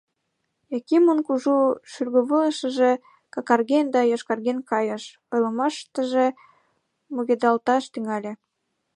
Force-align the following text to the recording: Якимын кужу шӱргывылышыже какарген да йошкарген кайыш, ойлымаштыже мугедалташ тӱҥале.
Якимын 0.77 1.19
кужу 1.27 1.57
шӱргывылышыже 1.91 2.91
какарген 3.33 3.85
да 3.95 4.01
йошкарген 4.11 4.59
кайыш, 4.69 5.03
ойлымаштыже 5.33 6.25
мугедалташ 7.13 7.83
тӱҥале. 7.93 8.31